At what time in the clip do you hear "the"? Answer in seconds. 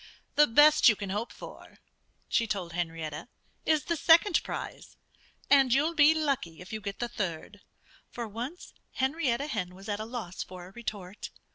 0.33-0.47, 3.83-3.95, 6.97-7.07